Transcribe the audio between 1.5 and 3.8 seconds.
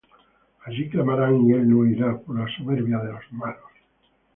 él no oirá, Por la soberbia de los malos.